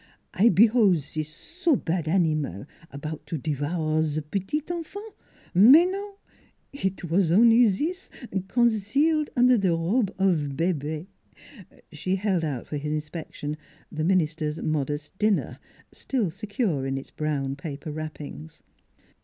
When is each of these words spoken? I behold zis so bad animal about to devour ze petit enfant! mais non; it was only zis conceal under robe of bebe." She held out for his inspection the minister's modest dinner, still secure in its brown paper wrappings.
I 0.33 0.49
behold 0.49 0.97
zis 0.97 1.29
so 1.29 1.75
bad 1.75 2.07
animal 2.07 2.65
about 2.89 3.23
to 3.27 3.37
devour 3.37 4.01
ze 4.01 4.21
petit 4.21 4.63
enfant! 4.71 5.13
mais 5.53 5.85
non; 5.91 6.15
it 6.73 7.03
was 7.03 7.31
only 7.31 7.67
zis 7.67 8.09
conceal 8.47 9.25
under 9.37 9.59
robe 9.59 10.11
of 10.17 10.57
bebe." 10.57 11.05
She 11.91 12.15
held 12.15 12.43
out 12.43 12.65
for 12.65 12.77
his 12.77 12.93
inspection 12.93 13.57
the 13.91 14.03
minister's 14.03 14.59
modest 14.59 15.15
dinner, 15.19 15.59
still 15.91 16.31
secure 16.31 16.87
in 16.87 16.97
its 16.97 17.11
brown 17.11 17.55
paper 17.55 17.91
wrappings. 17.91 18.63